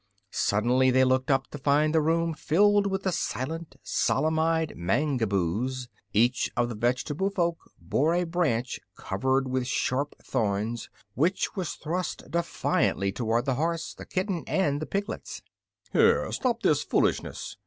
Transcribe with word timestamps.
Suddenly 0.31 0.89
they 0.89 1.03
looked 1.03 1.29
up 1.29 1.45
to 1.51 1.59
find 1.59 1.93
the 1.93 2.01
room 2.01 2.33
filled 2.33 2.87
with 2.87 3.03
the 3.03 3.11
silent, 3.11 3.75
solemn 3.83 4.39
eyed 4.39 4.73
Mangaboos. 4.75 5.89
Each 6.11 6.49
of 6.57 6.69
the 6.69 6.73
vegetable 6.75 7.29
folks 7.29 7.67
bore 7.79 8.15
a 8.15 8.23
branch 8.23 8.79
covered 8.97 9.47
with 9.47 9.67
sharp 9.67 10.15
thorns, 10.23 10.89
which 11.13 11.55
was 11.55 11.75
thrust 11.75 12.31
defiantly 12.31 13.11
toward 13.11 13.45
the 13.45 13.53
horse, 13.61 13.93
the 13.93 14.07
kitten 14.07 14.43
and 14.47 14.81
the 14.81 14.87
piglets. 14.87 15.43
"Here 15.93 16.31
stop 16.31 16.63
this 16.63 16.81
foolishness!" 16.81 17.55